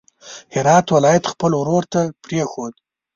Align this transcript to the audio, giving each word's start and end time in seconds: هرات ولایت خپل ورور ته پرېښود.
هرات 0.53 0.85
ولایت 0.95 1.23
خپل 1.31 1.51
ورور 1.55 1.83
ته 1.93 1.99
پرېښود. 2.23 2.73